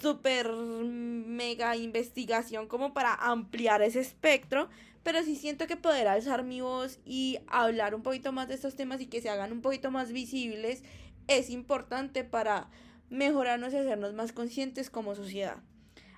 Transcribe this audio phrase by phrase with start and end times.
[0.00, 4.68] super mega investigación como para ampliar ese espectro,
[5.02, 8.76] pero sí siento que poder alzar mi voz y hablar un poquito más de estos
[8.76, 10.82] temas y que se hagan un poquito más visibles
[11.26, 12.68] es importante para
[13.10, 15.58] mejorarnos y hacernos más conscientes como sociedad.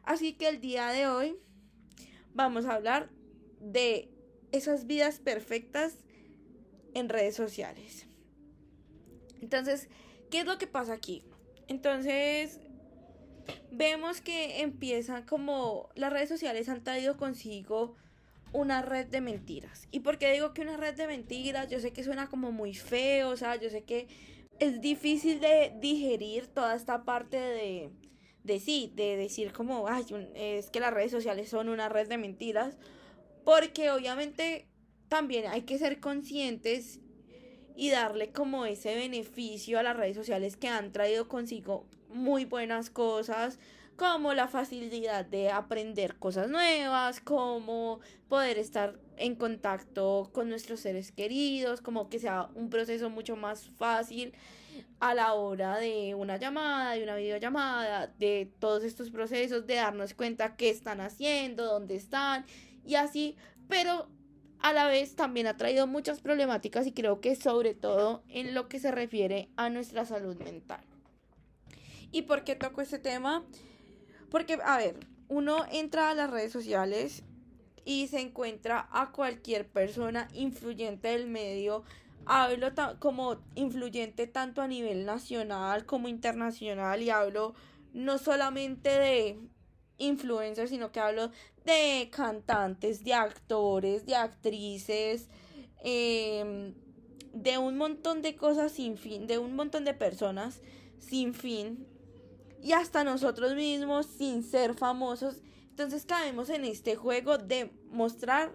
[0.05, 1.37] Así que el día de hoy
[2.35, 3.09] vamos a hablar
[3.61, 4.11] de
[4.53, 5.99] esas vidas perfectas
[6.95, 8.07] en redes sociales.
[9.41, 9.89] Entonces,
[10.31, 11.25] ¿qué es lo que pasa aquí?
[11.69, 12.61] Entonces,
[13.71, 17.97] vemos que empiezan como las redes sociales han traído consigo
[18.53, 19.89] una red de mentiras.
[19.91, 21.69] ¿Y por qué digo que una red de mentiras?
[21.69, 24.07] Yo sé que suena como muy feo, o sea, yo sé que
[24.61, 27.91] es difícil de digerir toda esta parte de,
[28.45, 32.17] de sí, de decir como, ay, es que las redes sociales son una red de
[32.17, 32.77] mentiras,
[33.45, 34.67] porque obviamente
[35.15, 36.99] también hay que ser conscientes
[37.77, 42.91] y darle como ese beneficio a las redes sociales que han traído consigo muy buenas
[42.91, 43.61] cosas,
[43.95, 51.13] como la facilidad de aprender cosas nuevas, como poder estar en contacto con nuestros seres
[51.13, 54.33] queridos, como que sea un proceso mucho más fácil
[54.99, 60.13] a la hora de una llamada, de una videollamada, de todos estos procesos, de darnos
[60.13, 62.45] cuenta qué están haciendo, dónde están
[62.85, 63.37] y así,
[63.69, 64.09] pero
[64.65, 68.67] a la vez también ha traído muchas problemáticas y creo que sobre todo en lo
[68.67, 70.81] que se refiere a nuestra salud mental.
[72.11, 73.45] ¿Y por qué toco este tema?
[74.31, 74.97] Porque, a ver,
[75.29, 77.25] uno entra a las redes sociales
[77.85, 81.85] y se encuentra a cualquier persona influyente del medio.
[82.25, 82.69] Hablo
[83.01, 87.55] como influyente tanto a nivel nacional como internacional y hablo
[87.93, 89.39] no solamente de
[89.99, 91.33] influencers, sino que hablo
[91.65, 95.29] de cantantes, de actores, de actrices,
[95.83, 96.75] em,
[97.33, 100.61] de un montón de cosas sin fin, de un montón de personas
[100.99, 101.87] sin fin
[102.63, 105.43] y hasta nosotros mismos sin ser famosos.
[105.71, 108.53] Entonces caemos en este juego de mostrar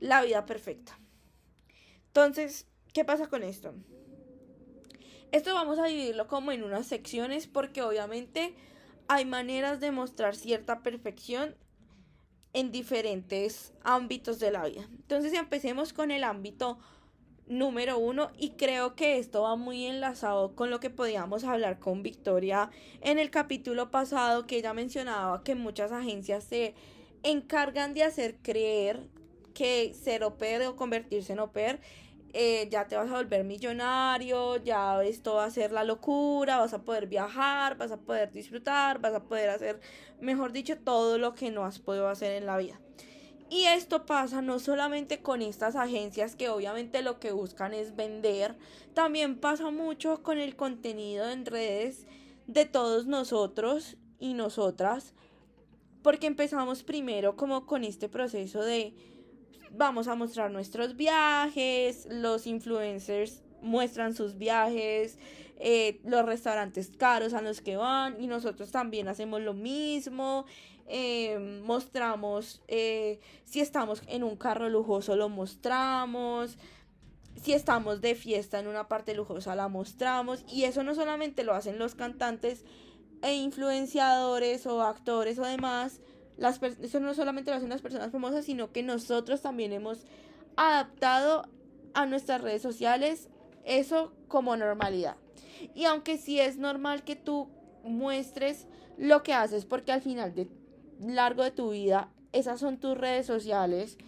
[0.00, 0.98] la vida perfecta.
[2.08, 3.72] Entonces, ¿qué pasa con esto?
[5.30, 8.56] Esto vamos a dividirlo como en unas secciones porque obviamente
[9.06, 11.54] hay maneras de mostrar cierta perfección
[12.52, 14.88] en diferentes ámbitos de la vida.
[14.90, 16.78] Entonces empecemos con el ámbito
[17.46, 22.02] número uno y creo que esto va muy enlazado con lo que podíamos hablar con
[22.02, 26.74] Victoria en el capítulo pasado que ella mencionaba que muchas agencias se
[27.24, 29.08] encargan de hacer creer
[29.52, 31.80] que ser oper o convertirse en oper
[32.32, 36.72] eh, ya te vas a volver millonario, ya esto va a ser la locura, vas
[36.72, 39.80] a poder viajar, vas a poder disfrutar, vas a poder hacer,
[40.20, 42.80] mejor dicho, todo lo que no has podido hacer en la vida.
[43.50, 48.56] Y esto pasa no solamente con estas agencias que obviamente lo que buscan es vender,
[48.94, 52.06] también pasa mucho con el contenido en redes
[52.46, 55.14] de todos nosotros y nosotras,
[56.02, 58.94] porque empezamos primero como con este proceso de
[59.72, 65.18] vamos a mostrar nuestros viajes, los influencers muestran sus viajes,
[65.58, 70.46] eh, los restaurantes caros a los que van y nosotros también hacemos lo mismo.
[70.92, 76.56] Eh, mostramos eh, si estamos en un carro lujoso, lo mostramos.
[77.40, 80.44] Si estamos de fiesta en una parte lujosa, la mostramos.
[80.48, 82.64] Y eso no solamente lo hacen los cantantes
[83.22, 86.00] e influenciadores o actores o demás,
[86.82, 90.04] eso no solamente lo hacen las personas famosas, sino que nosotros también hemos
[90.56, 91.48] adaptado
[91.94, 93.28] a nuestras redes sociales
[93.64, 95.16] eso como normalidad.
[95.74, 97.48] Y aunque sí es normal que tú
[97.84, 98.66] muestres
[98.96, 100.48] lo que haces, porque al final de
[101.00, 103.98] largo de tu vida, esas son tus redes sociales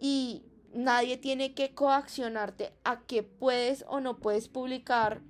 [0.00, 0.42] y
[0.72, 5.22] nadie tiene que coaccionarte a que puedes o no puedes publicar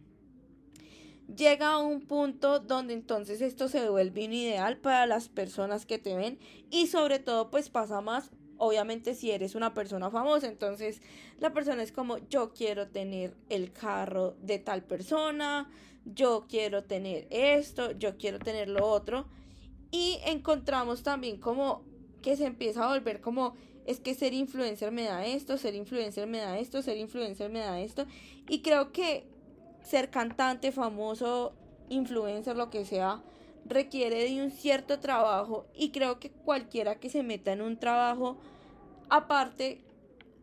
[1.35, 5.99] llega a un punto donde entonces esto se vuelve un ideal para las personas que
[5.99, 6.39] te ven
[6.71, 11.01] y sobre todo pues pasa más obviamente si eres una persona famosa, entonces
[11.39, 15.71] la persona es como yo quiero tener el carro de tal persona,
[16.05, 19.27] yo quiero tener esto, yo quiero tener lo otro.
[19.91, 21.83] Y encontramos también como
[22.23, 23.55] que se empieza a volver como
[23.87, 27.61] es que ser influencer me da esto, ser influencer me da esto, ser influencer me
[27.61, 28.07] da esto.
[28.49, 29.27] Y creo que
[29.85, 31.55] ser cantante, famoso,
[31.89, 33.23] influencer, lo que sea,
[33.67, 38.39] requiere de un cierto trabajo y creo que cualquiera que se meta en un trabajo,
[39.09, 39.85] aparte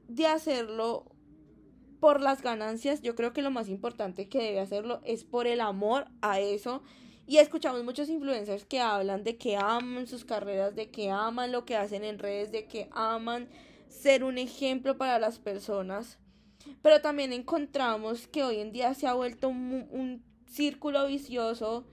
[0.08, 1.06] de hacerlo
[2.00, 5.62] por las ganancias, yo creo que lo más importante que debe hacerlo es por el
[5.62, 6.82] amor a eso.
[7.28, 11.64] Y escuchamos muchos influencers que hablan de que aman sus carreras, de que aman lo
[11.64, 13.48] que hacen en redes, de que aman
[13.88, 16.18] ser un ejemplo para las personas.
[16.82, 21.86] Pero también encontramos que hoy en día se ha vuelto un, un círculo vicioso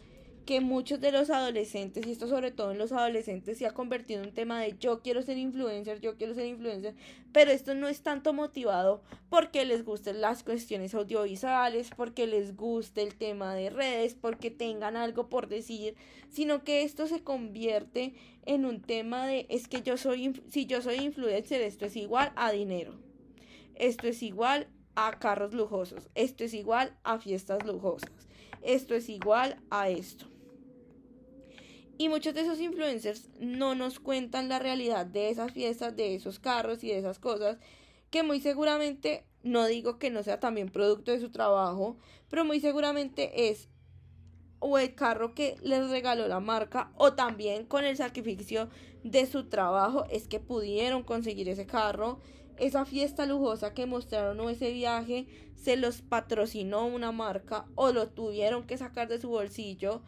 [0.49, 4.23] que muchos de los adolescentes, y esto sobre todo en los adolescentes, se ha convertido
[4.23, 6.94] en un tema de yo quiero ser influencer, yo quiero ser influencer,
[7.32, 13.03] pero esto no es tanto motivado porque les gusten las cuestiones audiovisuales, porque les guste
[13.03, 15.97] el tema de redes, porque tengan algo por decir,
[16.31, 18.15] sino que esto se convierte
[18.47, 22.32] en un tema de es que yo soy, si yo soy influencer, esto es igual
[22.37, 22.94] a dinero,
[23.79, 28.11] esto es igual a carros lujosos, esto es igual a fiestas lujosas,
[28.63, 30.27] esto es igual a esto.
[31.97, 36.39] Y muchos de esos influencers no nos cuentan la realidad de esas fiestas, de esos
[36.39, 37.59] carros y de esas cosas,
[38.11, 41.97] que muy seguramente, no digo que no sea también producto de su trabajo,
[42.31, 43.69] pero muy seguramente es
[44.61, 48.69] o el carro que les regaló la marca o también con el sacrificio
[49.05, 52.21] de su trabajo es que pudieron conseguir ese carro,
[52.58, 58.08] esa fiesta lujosa que mostraron o ese viaje se los patrocinó una marca o lo
[58.08, 60.02] tuvieron que sacar de su bolsillo.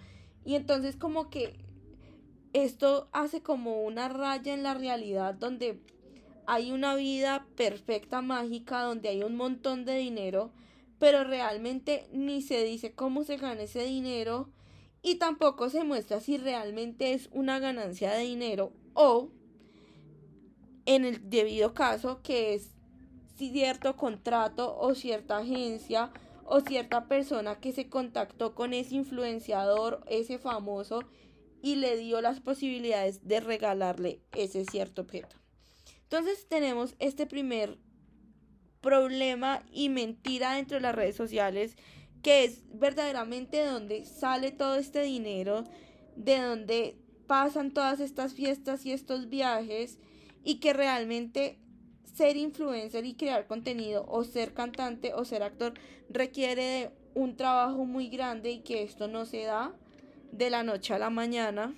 [0.44, 1.58] Y entonces como que
[2.52, 5.80] esto hace como una raya en la realidad donde
[6.46, 10.52] hay una vida perfecta, mágica, donde hay un montón de dinero,
[10.98, 14.50] pero realmente ni se dice cómo se gana ese dinero
[15.02, 19.30] y tampoco se muestra si realmente es una ganancia de dinero o
[20.86, 22.70] en el debido caso que es
[23.36, 26.10] cierto contrato o cierta agencia
[26.44, 31.00] o cierta persona que se contactó con ese influenciador, ese famoso
[31.62, 35.36] y le dio las posibilidades de regalarle ese cierto objeto.
[36.02, 37.78] Entonces tenemos este primer
[38.80, 41.76] problema y mentira dentro de las redes sociales
[42.22, 45.64] que es verdaderamente de donde sale todo este dinero,
[46.16, 49.98] de donde pasan todas estas fiestas y estos viajes
[50.44, 51.58] y que realmente
[52.14, 55.74] ser influencer y crear contenido o ser cantante o ser actor
[56.08, 59.74] requiere de un trabajo muy grande y que esto no se da
[60.32, 61.74] de la noche a la mañana.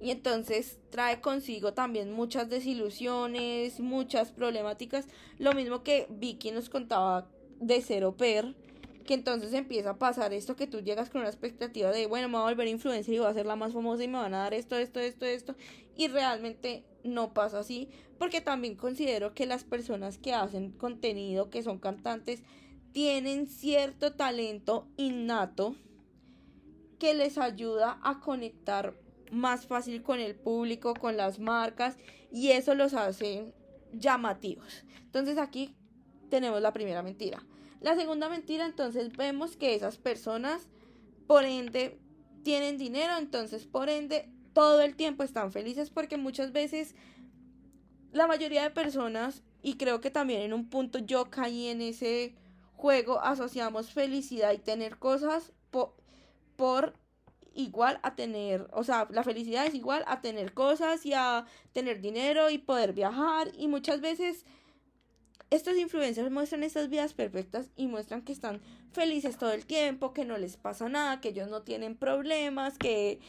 [0.00, 5.08] Y entonces trae consigo también muchas desilusiones, muchas problemáticas.
[5.38, 8.54] Lo mismo que Vicky nos contaba de Cero Per,
[9.04, 12.38] que entonces empieza a pasar esto que tú llegas con una expectativa de, bueno, me
[12.38, 14.38] voy a volver influencer y voy a ser la más famosa y me van a
[14.38, 15.54] dar esto, esto, esto, esto.
[15.96, 21.62] Y realmente no pasa así, porque también considero que las personas que hacen contenido, que
[21.62, 22.42] son cantantes,
[22.92, 25.76] tienen cierto talento innato
[26.98, 28.94] que les ayuda a conectar
[29.30, 31.96] más fácil con el público, con las marcas
[32.32, 33.52] y eso los hace
[33.92, 34.84] llamativos.
[35.02, 35.74] Entonces aquí
[36.30, 37.44] tenemos la primera mentira.
[37.84, 40.70] La segunda mentira, entonces vemos que esas personas,
[41.26, 42.00] por ende,
[42.42, 46.94] tienen dinero, entonces por ende, todo el tiempo están felices porque muchas veces
[48.10, 52.34] la mayoría de personas, y creo que también en un punto yo caí en ese
[52.72, 55.52] juego, asociamos felicidad y tener cosas
[56.56, 56.94] por
[57.52, 62.00] igual a tener, o sea, la felicidad es igual a tener cosas y a tener
[62.00, 64.46] dinero y poder viajar y muchas veces
[65.54, 68.60] estos influencers muestran estas vidas perfectas y muestran que están
[68.92, 73.20] felices todo el tiempo, que no les pasa nada, que ellos no tienen problemas, que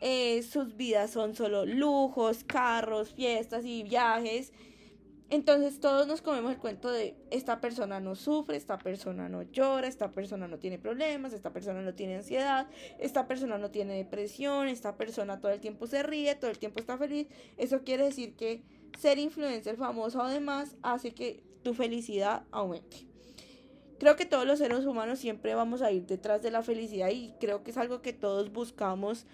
[0.00, 4.52] eh, sus vidas son solo lujos, carros, fiestas y viajes
[5.30, 9.88] entonces todos nos comemos el cuento de esta persona no sufre, esta persona no llora,
[9.88, 14.68] esta persona no tiene problemas, esta persona no tiene ansiedad, esta persona no tiene depresión,
[14.68, 17.26] esta persona todo el tiempo se ríe, todo el tiempo está feliz.
[17.56, 18.62] Eso quiere decir que
[18.98, 23.08] ser influencer famoso además hace que tu felicidad aumente.
[23.98, 27.34] Creo que todos los seres humanos siempre vamos a ir detrás de la felicidad y
[27.40, 29.26] creo que es algo que todos buscamos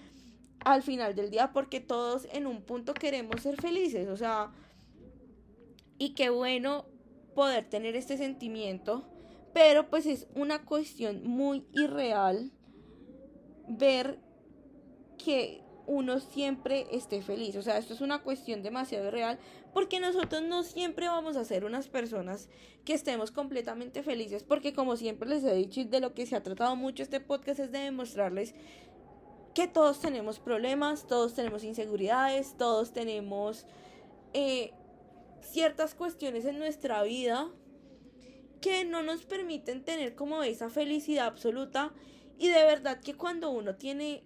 [0.65, 4.53] al final del día porque todos en un punto queremos ser felices, o sea,
[5.99, 6.87] y qué bueno
[7.35, 9.05] poder tener este sentimiento,
[9.53, 12.53] pero pues es una cuestión muy irreal
[13.67, 14.19] ver
[15.23, 17.57] que uno siempre esté feliz.
[17.57, 19.39] O sea, esto es una cuestión demasiado real
[19.73, 22.49] porque nosotros no siempre vamos a ser unas personas
[22.85, 26.37] que estemos completamente felices porque como siempre les he dicho y de lo que se
[26.37, 28.55] ha tratado mucho este podcast es de demostrarles
[29.55, 33.67] que todos tenemos problemas, todos tenemos inseguridades, todos tenemos
[34.33, 34.73] eh,
[35.41, 37.51] ciertas cuestiones en nuestra vida
[38.61, 41.93] que no nos permiten tener como esa felicidad absoluta.
[42.39, 44.23] Y de verdad que cuando uno tiene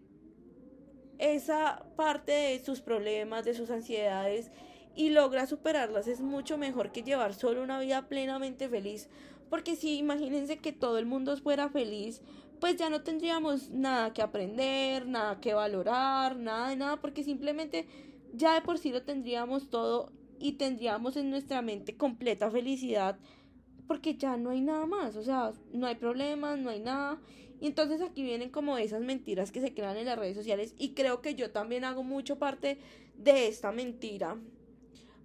[1.18, 4.50] esa parte de sus problemas, de sus ansiedades
[4.96, 9.08] y logra superarlas es mucho mejor que llevar solo una vida plenamente feliz.
[9.50, 12.22] Porque si imagínense que todo el mundo fuera feliz,
[12.60, 17.86] pues ya no tendríamos nada que aprender, nada que valorar, nada de nada, porque simplemente
[18.32, 23.18] ya de por sí lo tendríamos todo y tendríamos en nuestra mente completa felicidad,
[23.86, 27.20] porque ya no hay nada más, o sea, no hay problemas, no hay nada.
[27.60, 30.90] Y entonces aquí vienen como esas mentiras que se crean en las redes sociales y
[30.90, 32.78] creo que yo también hago mucho parte
[33.16, 34.36] de esta mentira.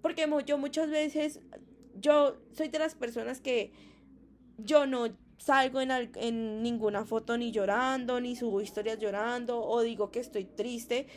[0.01, 1.39] Porque yo muchas veces,
[1.95, 3.71] yo soy de las personas que
[4.57, 10.11] yo no salgo en, en ninguna foto ni llorando, ni subo historias llorando o digo
[10.11, 11.07] que estoy triste.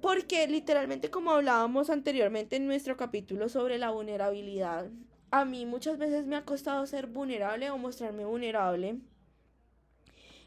[0.00, 4.90] Porque literalmente como hablábamos anteriormente en nuestro capítulo sobre la vulnerabilidad,
[5.30, 8.98] a mí muchas veces me ha costado ser vulnerable o mostrarme vulnerable.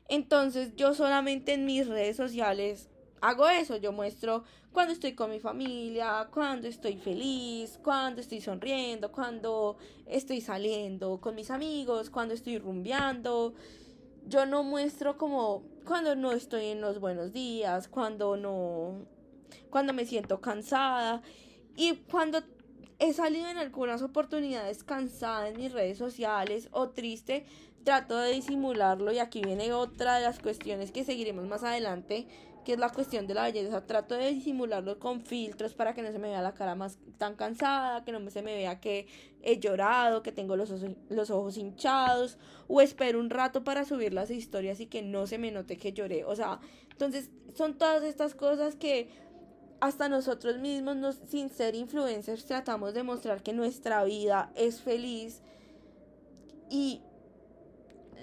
[0.08, 2.90] Entonces yo solamente en mis redes sociales
[3.28, 9.12] hago eso, yo muestro cuando estoy con mi familia, cuando estoy feliz, cuando estoy sonriendo,
[9.12, 13.54] cuando estoy saliendo con mis amigos, cuando estoy rumbeando.
[14.28, 19.06] Yo no muestro como cuando no estoy en los buenos días, cuando no
[19.70, 21.22] cuando me siento cansada
[21.76, 22.44] y cuando
[23.00, 27.46] he salido en algunas oportunidades cansada en mis redes sociales o triste,
[27.84, 32.28] trato de disimularlo y aquí viene otra de las cuestiones que seguiremos más adelante,
[32.66, 33.86] que es la cuestión de la belleza.
[33.86, 37.36] Trato de disimularlo con filtros para que no se me vea la cara más tan
[37.36, 39.08] cansada, que no se me vea que
[39.42, 40.74] he llorado, que tengo los
[41.10, 45.38] los ojos hinchados, o espero un rato para subir las historias y que no se
[45.38, 46.26] me note que lloré.
[46.26, 46.60] O sea,
[46.92, 49.10] entonces son todas estas cosas que
[49.80, 55.42] hasta nosotros mismos, nos, sin ser influencers, tratamos de mostrar que nuestra vida es feliz
[56.70, 57.02] y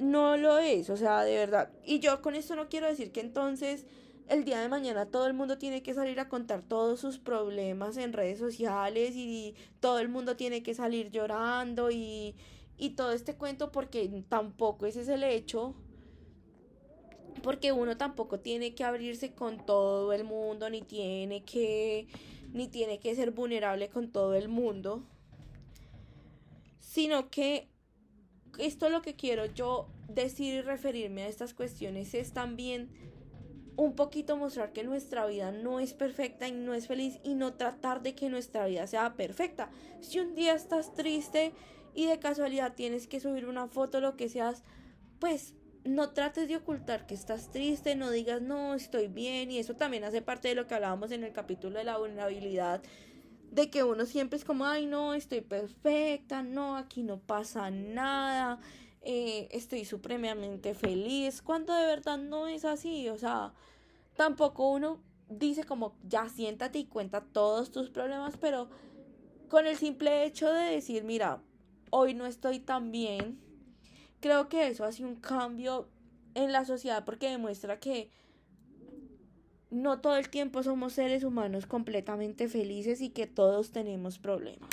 [0.01, 1.71] no lo es, o sea, de verdad.
[1.85, 3.87] Y yo con esto no quiero decir que entonces
[4.33, 7.97] el día de mañana todo el mundo tiene que salir a contar todos sus problemas
[7.99, 12.35] en redes sociales y todo el mundo tiene que salir llorando y,
[12.79, 15.75] y todo este cuento porque tampoco ese es el hecho.
[17.43, 22.07] Porque uno tampoco tiene que abrirse con todo el mundo, ni tiene que,
[22.53, 25.03] ni tiene que ser vulnerable con todo el mundo.
[26.79, 27.69] Sino que
[28.59, 33.12] esto lo que quiero yo decir y referirme a estas cuestiones es también
[33.77, 37.55] un poquito mostrar que nuestra vida no es perfecta y no es feliz y no
[37.55, 39.71] tratar de que nuestra vida sea perfecta.
[40.01, 41.53] Si un día estás triste
[41.95, 44.63] y de casualidad tienes que subir una foto, lo que seas,
[45.19, 49.75] pues no trates de ocultar que estás triste, no digas no, estoy bien y eso
[49.75, 52.83] también hace parte de lo que hablábamos en el capítulo de la vulnerabilidad
[53.53, 58.59] de que uno siempre es como, ay, no, estoy perfecta, no, aquí no pasa nada,
[59.03, 63.53] eh, estoy supremamente feliz, cuando de verdad no es así, o sea,
[64.17, 68.69] tampoco uno dice como, ya siéntate y cuenta todos tus problemas, pero
[69.49, 71.43] con el simple hecho de decir, mira,
[71.91, 73.41] hoy no estoy tan bien,
[74.21, 75.89] creo que eso hace un cambio
[76.35, 78.09] en la sociedad porque demuestra que
[79.71, 84.71] no todo el tiempo somos seres humanos completamente felices y que todos tenemos problemas.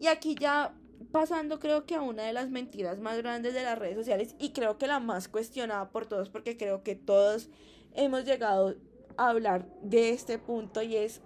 [0.00, 0.74] Y aquí ya
[1.10, 4.50] pasando creo que a una de las mentiras más grandes de las redes sociales y
[4.50, 7.48] creo que la más cuestionada por todos porque creo que todos
[7.94, 8.74] hemos llegado
[9.16, 11.20] a hablar de este punto y es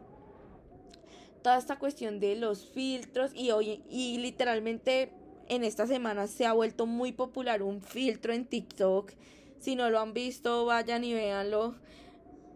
[1.43, 5.13] toda esta cuestión de los filtros y hoy y literalmente
[5.49, 9.13] en esta semana se ha vuelto muy popular un filtro en TikTok.
[9.59, 11.75] Si no lo han visto, vayan y véanlo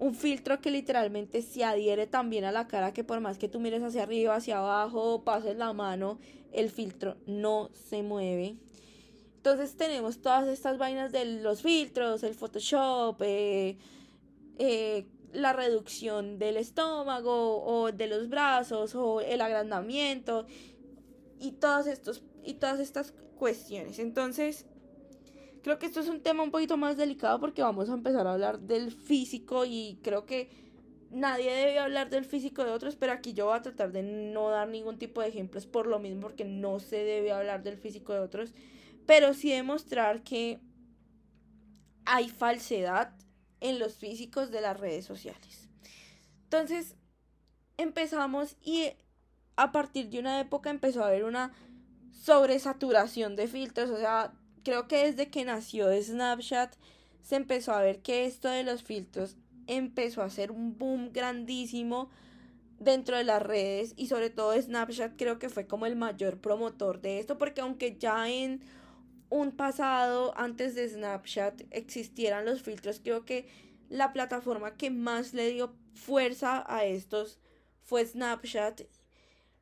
[0.03, 3.61] un filtro que literalmente se adhiere también a la cara que por más que tú
[3.61, 6.19] mires hacia arriba, hacia abajo, pases la mano,
[6.51, 8.57] el filtro no se mueve.
[9.37, 13.77] Entonces tenemos todas estas vainas de los filtros, el Photoshop, eh,
[14.59, 20.47] eh, la reducción del estómago o de los brazos o el agrandamiento
[21.39, 21.55] y
[21.87, 24.01] estos y todas estas cuestiones.
[24.01, 24.67] Entonces,
[25.63, 28.33] Creo que esto es un tema un poquito más delicado porque vamos a empezar a
[28.33, 30.51] hablar del físico y creo que
[31.11, 34.49] nadie debe hablar del físico de otros, pero aquí yo voy a tratar de no
[34.49, 38.13] dar ningún tipo de ejemplos por lo mismo porque no se debe hablar del físico
[38.13, 38.53] de otros,
[39.07, 40.59] pero sí demostrar que
[42.05, 43.15] hay falsedad
[43.61, 45.69] en los físicos de las redes sociales.
[46.45, 46.97] Entonces
[47.77, 48.91] empezamos y
[49.57, 51.53] a partir de una época empezó a haber una
[52.11, 56.75] sobresaturación de filtros, o sea, creo que desde que nació Snapchat
[57.21, 62.11] se empezó a ver que esto de los filtros empezó a ser un boom grandísimo
[62.79, 67.01] dentro de las redes y sobre todo Snapchat creo que fue como el mayor promotor
[67.01, 68.61] de esto porque aunque ya en
[69.29, 73.49] un pasado antes de Snapchat existieran los filtros creo que
[73.89, 77.39] la plataforma que más le dio fuerza a estos
[77.83, 78.83] fue Snapchat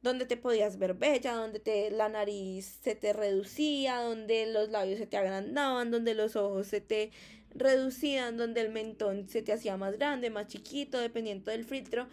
[0.03, 4.99] donde te podías ver bella, donde te, la nariz se te reducía, donde los labios
[4.99, 7.11] se te agrandaban, donde los ojos se te
[7.51, 12.09] reducían, donde el mentón se te hacía más grande, más chiquito, dependiendo del filtro.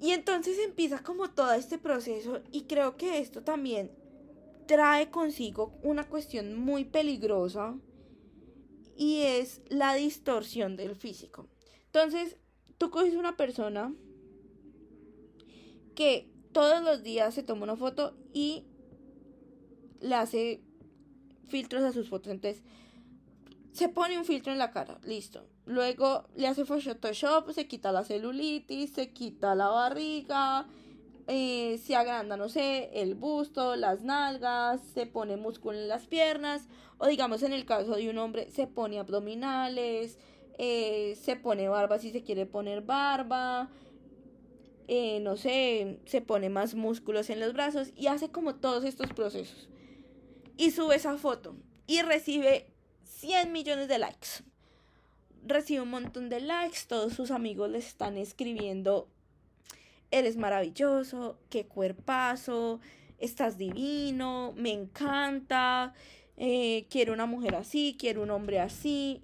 [0.00, 3.90] Y entonces empieza como todo este proceso y creo que esto también
[4.66, 7.76] trae consigo una cuestión muy peligrosa
[8.96, 11.48] y es la distorsión del físico.
[11.86, 12.36] Entonces,
[12.78, 13.94] tú coges una persona
[15.94, 18.64] que todos los días se toma una foto y
[20.00, 20.60] le hace
[21.48, 22.32] filtros a sus fotos.
[22.32, 22.62] Entonces,
[23.72, 25.46] se pone un filtro en la cara, listo.
[25.64, 30.66] Luego le hace Photoshop, se quita la celulitis, se quita la barriga,
[31.28, 36.66] eh, se agranda, no sé, el busto, las nalgas, se pone músculo en las piernas,
[36.98, 40.18] o digamos en el caso de un hombre, se pone abdominales,
[40.58, 43.70] eh, se pone barba si se quiere poner barba,
[44.88, 49.12] eh, no sé, se pone más músculos en los brazos y hace como todos estos
[49.12, 49.68] procesos.
[50.56, 52.66] Y sube esa foto y recibe
[53.04, 54.28] 100 millones de likes.
[55.44, 59.08] Recibe un montón de likes, todos sus amigos le están escribiendo,
[60.10, 62.80] eres maravilloso, qué cuerpazo,
[63.18, 65.94] estás divino, me encanta,
[66.36, 69.20] eh, quiero una mujer así, quiero un hombre así.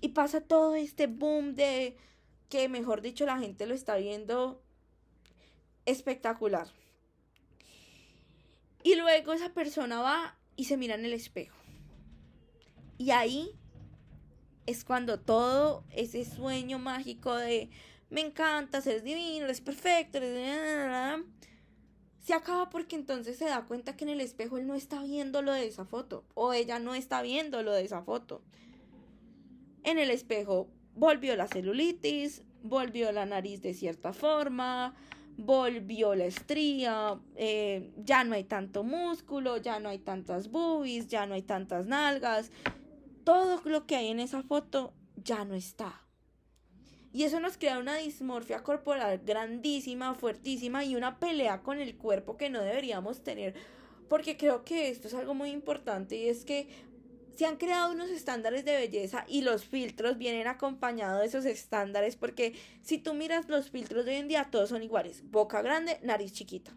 [0.00, 1.96] Y pasa todo este boom de
[2.48, 4.60] que, mejor dicho, la gente lo está viendo
[5.86, 6.68] espectacular.
[8.82, 11.56] Y luego esa persona va y se mira en el espejo.
[12.98, 13.50] Y ahí
[14.66, 17.70] es cuando todo ese sueño mágico de
[18.10, 20.18] me encanta, ser divino, eres perfecto,
[22.20, 25.40] se acaba porque entonces se da cuenta que en el espejo él no está viendo
[25.40, 28.42] lo de esa foto o ella no está viendo lo de esa foto.
[29.82, 34.94] En el espejo volvió la celulitis, volvió la nariz de cierta forma,
[35.36, 41.26] volvió la estría, eh, ya no hay tanto músculo, ya no hay tantas boobies, ya
[41.26, 42.50] no hay tantas nalgas.
[43.24, 46.02] Todo lo que hay en esa foto ya no está.
[47.12, 52.36] Y eso nos crea una dismorfia corporal grandísima, fuertísima y una pelea con el cuerpo
[52.38, 53.54] que no deberíamos tener.
[54.08, 56.68] Porque creo que esto es algo muy importante y es que
[57.34, 62.16] se han creado unos estándares de belleza y los filtros vienen acompañados de esos estándares
[62.16, 65.98] porque si tú miras los filtros de hoy en día todos son iguales, boca grande,
[66.02, 66.72] nariz chiquita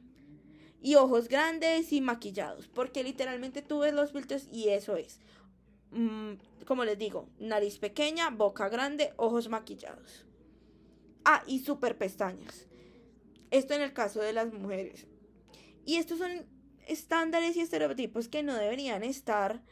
[0.86, 5.20] y ojos grandes y maquillados, porque literalmente tú ves los filtros y eso es.
[5.90, 6.34] Mm,
[6.68, 10.28] como les digo, nariz pequeña, boca grande, ojos maquillados.
[11.24, 12.68] Ah, y super pestañas.
[13.50, 15.08] Esto en el caso de las mujeres.
[15.86, 16.46] Y estos son
[16.88, 19.64] estándares y estereotipos que no deberían estar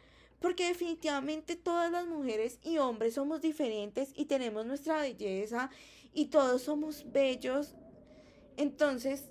[0.43, 5.69] porque definitivamente todas las mujeres y hombres somos diferentes y tenemos nuestra belleza
[6.13, 7.75] y todos somos bellos.
[8.58, 9.29] Entonces,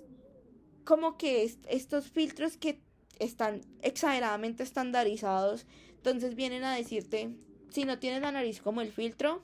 [0.83, 2.81] como que estos filtros que
[3.19, 7.35] están exageradamente estandarizados, entonces vienen a decirte,
[7.69, 9.43] si no tienes la nariz como el filtro,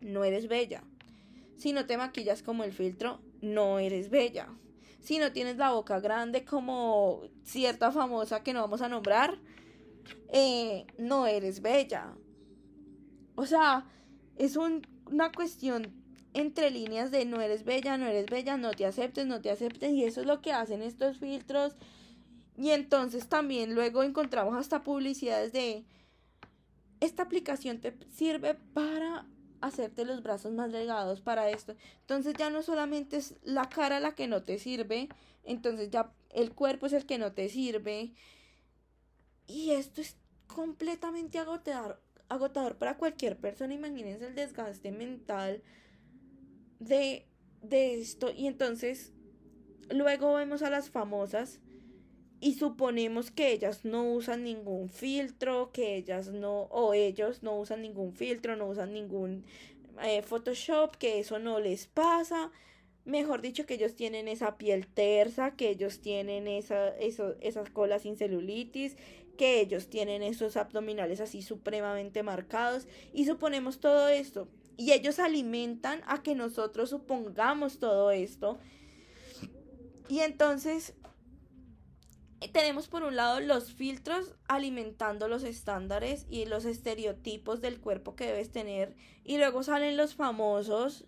[0.00, 0.82] no eres bella.
[1.58, 4.48] Si no te maquillas como el filtro, no eres bella.
[5.02, 9.38] Si no tienes la boca grande como cierta famosa que no vamos a nombrar,
[10.32, 12.14] eh, no eres bella.
[13.34, 13.86] O sea,
[14.36, 15.92] es una cuestión
[16.34, 19.92] entre líneas de no eres bella, no eres bella, no te aceptes, no te aceptes.
[19.92, 21.76] Y eso es lo que hacen estos filtros.
[22.56, 25.84] Y entonces también luego encontramos hasta publicidades de
[27.00, 29.26] esta aplicación te sirve para
[29.60, 31.74] hacerte los brazos más delgados para esto.
[32.00, 35.08] Entonces ya no solamente es la cara la que no te sirve,
[35.44, 38.12] entonces ya el cuerpo es el que no te sirve.
[39.46, 43.74] Y esto es completamente agotador, agotador para cualquier persona.
[43.74, 45.62] Imagínense el desgaste mental
[46.78, 47.26] de,
[47.62, 48.30] de esto.
[48.30, 49.12] Y entonces,
[49.90, 51.60] luego vemos a las famosas
[52.40, 57.82] y suponemos que ellas no usan ningún filtro, que ellas no, o ellos no usan
[57.82, 59.44] ningún filtro, no usan ningún
[60.02, 62.50] eh, Photoshop, que eso no les pasa
[63.04, 68.02] mejor dicho, que ellos tienen esa piel tersa, que ellos tienen esa, eso, esas colas
[68.02, 68.96] sin celulitis,
[69.36, 74.48] que ellos tienen esos abdominales así supremamente marcados y suponemos todo esto.
[74.76, 78.58] Y ellos alimentan a que nosotros supongamos todo esto.
[80.08, 80.94] Y entonces
[82.52, 88.26] tenemos por un lado los filtros alimentando los estándares y los estereotipos del cuerpo que
[88.26, 88.96] debes tener.
[89.24, 91.06] Y luego salen los famosos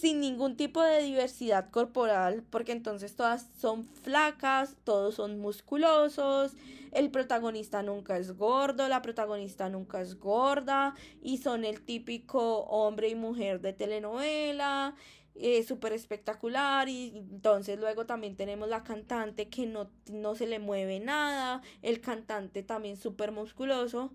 [0.00, 6.54] sin ningún tipo de diversidad corporal, porque entonces todas son flacas, todos son musculosos,
[6.92, 13.10] el protagonista nunca es gordo, la protagonista nunca es gorda, y son el típico hombre
[13.10, 14.94] y mujer de telenovela,
[15.34, 20.60] eh, súper espectacular, y entonces luego también tenemos la cantante que no, no se le
[20.60, 24.12] mueve nada, el cantante también súper musculoso,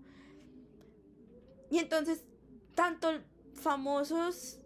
[1.70, 2.24] y entonces
[2.74, 3.08] tanto
[3.54, 4.60] famosos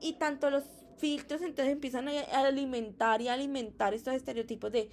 [0.00, 0.64] y tanto los
[0.98, 4.90] filtros entonces empiezan a alimentar y alimentar estos estereotipos de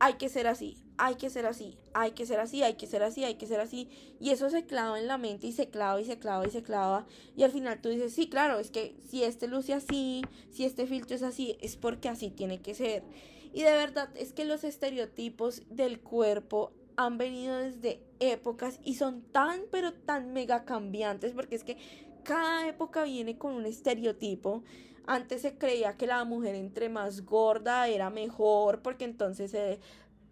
[0.00, 3.02] hay que ser así, hay que ser así, hay que ser así, hay que ser
[3.02, 3.88] así, hay que ser así.
[4.20, 6.62] Y eso se clava en la mente y se clava y se clava y se
[6.62, 7.06] clava.
[7.36, 10.86] Y al final tú dices, sí, claro, es que si este luce así, si este
[10.86, 13.02] filtro es así, es porque así tiene que ser.
[13.52, 19.22] Y de verdad es que los estereotipos del cuerpo han venido desde épocas y son
[19.22, 21.76] tan, pero tan mega cambiantes porque es que
[22.24, 24.62] cada época viene con un estereotipo.
[25.06, 29.80] Antes se creía que la mujer entre más gorda era mejor porque entonces se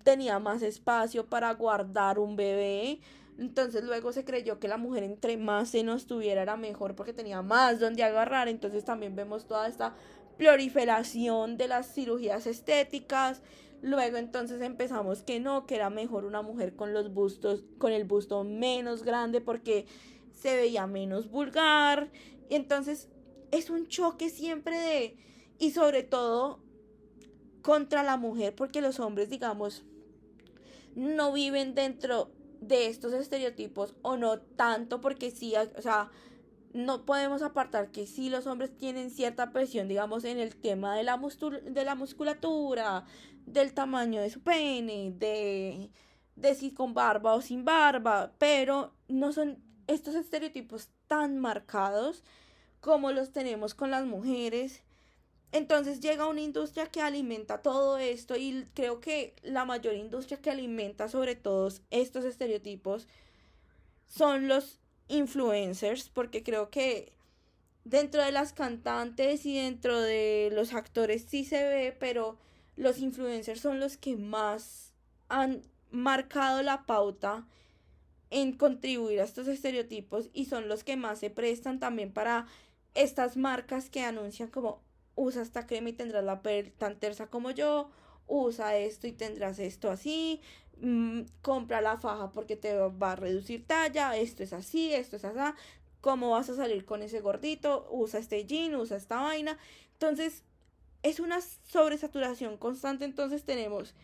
[0.04, 3.00] tenía más espacio para guardar un bebé.
[3.38, 7.42] Entonces luego se creyó que la mujer entre más senos tuviera era mejor porque tenía
[7.42, 8.48] más donde agarrar.
[8.48, 9.94] Entonces también vemos toda esta
[10.38, 13.42] proliferación de las cirugías estéticas.
[13.82, 18.04] Luego entonces empezamos que no, que era mejor una mujer con los bustos, con el
[18.04, 19.86] busto menos grande porque
[20.36, 22.12] se veía menos vulgar.
[22.48, 23.08] Y entonces
[23.50, 25.16] es un choque siempre de,
[25.58, 26.60] y sobre todo
[27.62, 29.84] contra la mujer, porque los hombres, digamos,
[30.94, 36.10] no viven dentro de estos estereotipos o no tanto, porque sí, o sea,
[36.72, 41.04] no podemos apartar que sí los hombres tienen cierta presión, digamos, en el tema de
[41.04, 41.20] la,
[41.64, 43.04] de la musculatura,
[43.46, 45.90] del tamaño de su pene, de,
[46.36, 52.22] de si con barba o sin barba, pero no son estos estereotipos tan marcados
[52.80, 54.82] como los tenemos con las mujeres.
[55.52, 60.50] Entonces llega una industria que alimenta todo esto y creo que la mayor industria que
[60.50, 63.06] alimenta sobre todos estos estereotipos
[64.06, 67.12] son los influencers, porque creo que
[67.84, 72.36] dentro de las cantantes y dentro de los actores sí se ve, pero
[72.76, 74.92] los influencers son los que más
[75.28, 77.46] han marcado la pauta
[78.36, 82.46] en contribuir a estos estereotipos y son los que más se prestan también para
[82.94, 84.82] estas marcas que anuncian como
[85.14, 87.88] usa esta crema y tendrás la piel tan tersa como yo,
[88.26, 90.42] usa esto y tendrás esto así,
[90.82, 95.24] mm, compra la faja porque te va a reducir talla, esto es así, esto es
[95.24, 95.56] así,
[96.02, 99.56] cómo vas a salir con ese gordito, usa este jean, usa esta vaina.
[99.92, 100.44] Entonces,
[101.02, 103.94] es una sobresaturación constante, entonces tenemos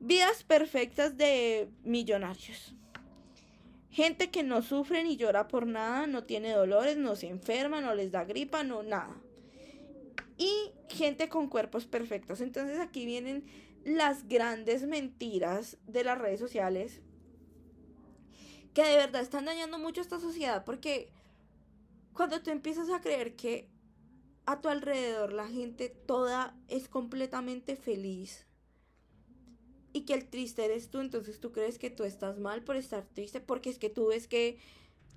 [0.00, 2.74] vidas perfectas de millonarios
[3.92, 7.94] Gente que no sufre ni llora por nada, no tiene dolores, no se enferma, no
[7.94, 9.14] les da gripa, no nada.
[10.38, 10.50] Y
[10.88, 12.40] gente con cuerpos perfectos.
[12.40, 13.44] Entonces aquí vienen
[13.84, 17.02] las grandes mentiras de las redes sociales
[18.72, 21.10] que de verdad están dañando mucho esta sociedad porque
[22.14, 23.68] cuando tú empiezas a creer que
[24.46, 28.46] a tu alrededor la gente toda es completamente feliz
[29.92, 33.04] y que el triste eres tú, entonces tú crees que tú estás mal por estar
[33.04, 34.58] triste porque es que tú ves que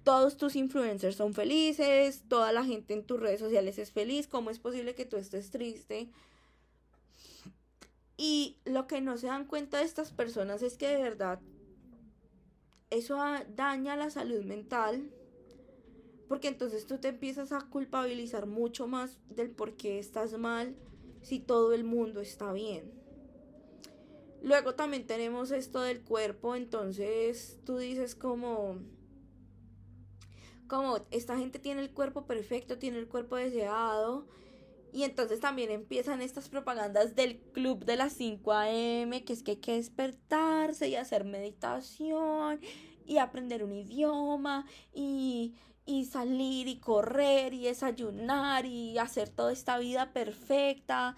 [0.03, 4.51] todos tus influencers son felices, toda la gente en tus redes sociales es feliz, ¿cómo
[4.51, 6.09] es posible que tú estés triste?
[8.17, 11.39] Y lo que no se dan cuenta de estas personas es que de verdad
[12.89, 13.17] eso
[13.55, 15.11] daña la salud mental,
[16.27, 20.75] porque entonces tú te empiezas a culpabilizar mucho más del por qué estás mal
[21.21, 23.04] si todo el mundo está bien.
[24.45, 28.77] Luego también tenemos esto del cuerpo, entonces tú dices como,
[30.67, 34.27] como esta gente tiene el cuerpo perfecto, tiene el cuerpo deseado.
[34.93, 39.51] Y entonces también empiezan estas propagandas del club de las 5 a.m., que es que
[39.51, 42.59] hay que despertarse y hacer meditación
[43.03, 45.55] y aprender un idioma y,
[45.87, 51.15] y salir y correr y desayunar y hacer toda esta vida perfecta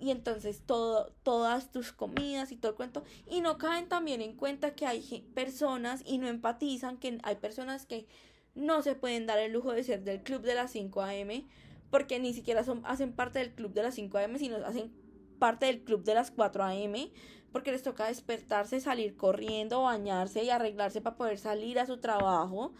[0.00, 3.02] y entonces todo, todas tus comidas y todo el cuento.
[3.28, 5.00] Y no caen también en cuenta que hay
[5.34, 8.06] personas y no empatizan, que hay personas que
[8.54, 11.46] no se pueden dar el lujo de ser del club de las 5 a.m.
[11.90, 14.38] porque ni siquiera son, hacen parte del club de las 5 a.m.
[14.38, 14.92] sino hacen
[15.38, 17.10] parte del club de las 4 a.m.
[17.50, 22.72] porque les toca despertarse, salir corriendo, bañarse y arreglarse para poder salir a su trabajo.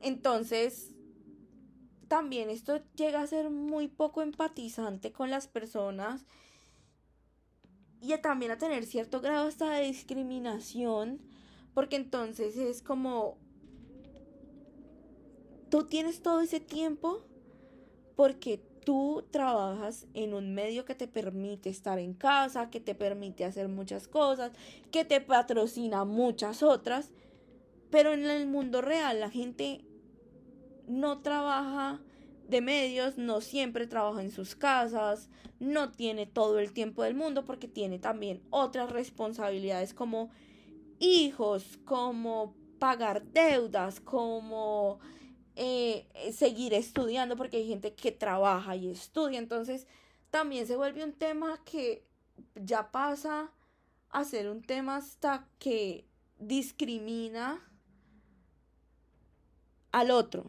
[0.00, 0.94] Entonces,
[2.08, 6.24] también esto llega a ser muy poco empatizante con las personas
[8.00, 11.20] y también a tener cierto grado hasta de discriminación,
[11.74, 13.36] porque entonces es como,
[15.68, 17.22] tú tienes todo ese tiempo
[18.16, 23.44] porque tú trabajas en un medio que te permite estar en casa, que te permite
[23.44, 24.52] hacer muchas cosas,
[24.90, 27.10] que te patrocina muchas otras,
[27.90, 29.84] pero en el mundo real la gente
[30.88, 32.00] no trabaja
[32.48, 35.28] de medios, no siempre trabaja en sus casas,
[35.60, 40.30] no tiene todo el tiempo del mundo porque tiene también otras responsabilidades como
[40.98, 44.98] hijos, como pagar deudas, como
[45.56, 49.38] eh, seguir estudiando porque hay gente que trabaja y estudia.
[49.38, 49.86] Entonces
[50.30, 52.04] también se vuelve un tema que
[52.54, 53.52] ya pasa
[54.10, 56.06] a ser un tema hasta que
[56.38, 57.60] discrimina
[59.92, 60.46] al otro.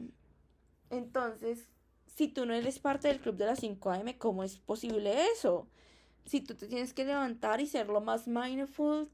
[0.89, 1.67] Entonces,
[2.15, 5.67] si tú no eres parte del club de las 5 AM, ¿cómo es posible eso?
[6.25, 9.09] Si tú te tienes que levantar y ser lo más mindful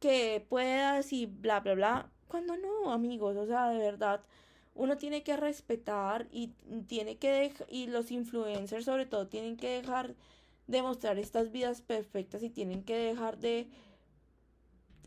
[0.00, 2.10] que puedas y bla, bla, bla.
[2.28, 4.22] Cuando no, amigos, o sea, de verdad,
[4.74, 6.48] uno tiene que respetar y
[6.86, 10.14] tiene que y los influencers sobre todo tienen que dejar
[10.66, 13.68] de mostrar estas vidas perfectas y tienen que dejar de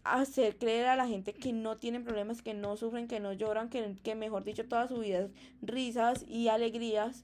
[0.04, 3.70] hacer creer a la gente que no tienen problemas, que no sufren, que no lloran,
[3.70, 7.24] que, que mejor dicho toda su vida es risas y alegrías,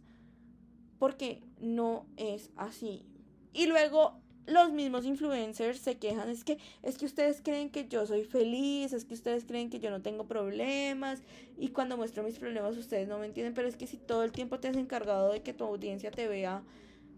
[0.97, 3.05] porque no es así.
[3.53, 8.05] Y luego los mismos influencers se quejan, es que es que ustedes creen que yo
[8.05, 11.21] soy feliz, es que ustedes creen que yo no tengo problemas
[11.57, 14.31] y cuando muestro mis problemas ustedes no me entienden, pero es que si todo el
[14.31, 16.63] tiempo te has encargado de que tu audiencia te vea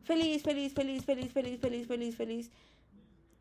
[0.04, 2.52] feliz, feliz, feliz, feliz, feliz, feliz, feliz, feliz,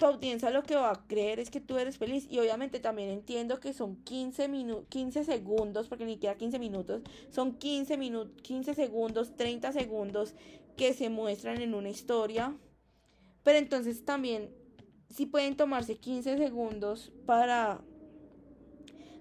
[0.00, 2.26] tu audiencia lo que va a creer es que tú eres feliz.
[2.30, 4.48] Y obviamente también entiendo que son 15,
[4.88, 7.98] 15 segundos, porque ni siquiera 15 minutos, son 15,
[8.42, 10.34] 15 segundos, 30 segundos
[10.76, 12.56] que se muestran en una historia.
[13.44, 14.50] Pero entonces también,
[15.10, 17.82] si pueden tomarse 15 segundos para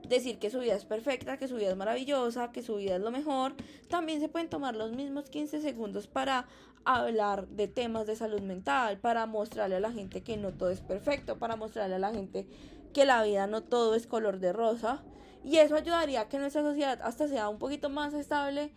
[0.07, 3.01] decir que su vida es perfecta, que su vida es maravillosa, que su vida es
[3.01, 3.55] lo mejor,
[3.89, 6.47] también se pueden tomar los mismos 15 segundos para
[6.85, 10.81] hablar de temas de salud mental, para mostrarle a la gente que no todo es
[10.81, 12.47] perfecto, para mostrarle a la gente
[12.93, 15.03] que la vida no todo es color de rosa.
[15.43, 18.73] Y eso ayudaría a que nuestra sociedad hasta sea un poquito más estable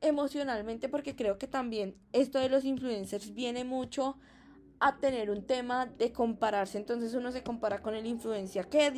[0.00, 4.16] emocionalmente, porque creo que también esto de los influencers viene mucho
[4.78, 6.78] a tener un tema de compararse.
[6.78, 8.90] Entonces uno se compara con el influencia que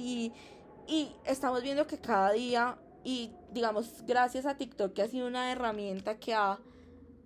[0.88, 5.52] y estamos viendo que cada día, y digamos, gracias a TikTok, que ha sido una
[5.52, 6.58] herramienta que ha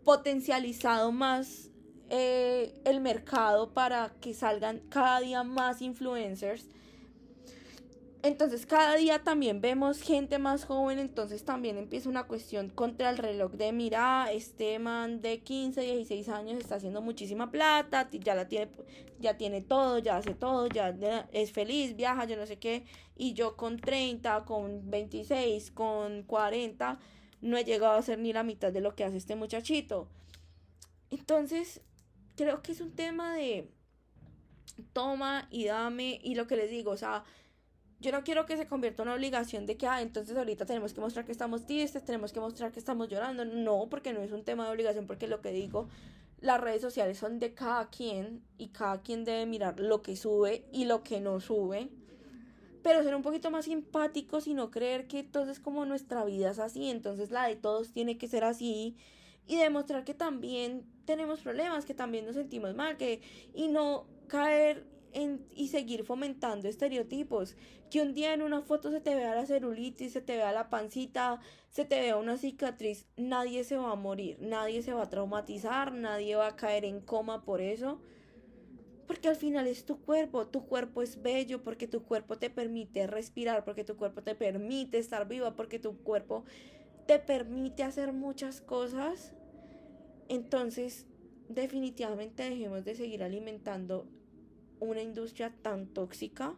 [0.05, 1.71] potencializado más
[2.11, 6.67] eh, el mercado para que salgan cada día más influencers.
[8.25, 13.19] Entonces cada día también vemos gente más joven, entonces también empieza una cuestión contra el
[13.19, 18.47] reloj de mira, este man de 15, 16 años está haciendo muchísima plata, ya la
[18.47, 18.71] tiene,
[19.19, 20.95] ya tiene todo, ya hace todo, ya
[21.33, 22.85] es feliz, viaja, yo no sé qué,
[23.17, 27.01] y yo con 30, con 26, con 40,
[27.41, 30.09] no he llegado a hacer ni la mitad de lo que hace este muchachito.
[31.11, 31.81] Entonces,
[32.37, 33.69] creo que es un tema de
[34.93, 37.25] toma y dame y lo que les digo, o sea,
[38.03, 40.93] yo no quiero que se convierta en una obligación de que, ah, entonces ahorita tenemos
[40.93, 43.45] que mostrar que estamos tristes, tenemos que mostrar que estamos llorando.
[43.45, 45.89] No, porque no es un tema de obligación, porque lo que digo,
[46.41, 50.67] las redes sociales son de cada quien y cada quien debe mirar lo que sube
[50.73, 51.89] y lo que no sube
[52.83, 56.59] pero ser un poquito más simpáticos y no creer que entonces como nuestra vida es
[56.59, 58.97] así, entonces la de todos tiene que ser así
[59.47, 63.21] y demostrar que también tenemos problemas, que también nos sentimos mal, que
[63.55, 64.85] y no caer
[65.55, 67.57] y seguir fomentando estereotipos,
[67.91, 70.71] que un día en una foto se te vea la celulitis, se te vea la
[70.71, 75.11] pancita, se te vea una cicatriz, nadie se va a morir, nadie se va a
[75.11, 78.01] traumatizar, nadie va a caer en coma por eso
[79.13, 83.07] porque al final es tu cuerpo, tu cuerpo es bello porque tu cuerpo te permite
[83.07, 86.45] respirar, porque tu cuerpo te permite estar viva, porque tu cuerpo
[87.07, 89.35] te permite hacer muchas cosas.
[90.31, 91.07] Entonces,
[91.51, 94.07] definitivamente dejemos de seguir alimentando
[94.83, 96.55] una industria tan tóxica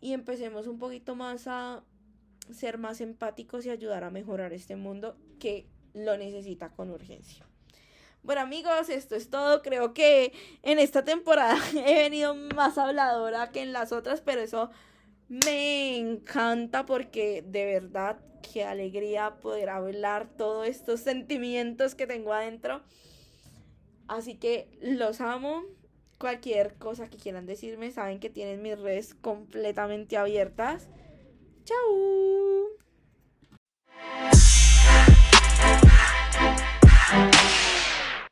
[0.00, 1.82] y empecemos un poquito más a
[2.52, 7.46] ser más empáticos y ayudar a mejorar este mundo que lo necesita con urgencia.
[8.22, 9.62] Bueno amigos, esto es todo.
[9.62, 14.70] Creo que en esta temporada he venido más habladora que en las otras, pero eso
[15.28, 18.18] me encanta porque de verdad
[18.52, 22.82] qué alegría poder hablar todos estos sentimientos que tengo adentro.
[24.06, 25.64] Así que los amo
[26.24, 30.88] cualquier cosa que quieran decirme, saben que tienen mis redes completamente abiertas.
[31.64, 32.70] Chao.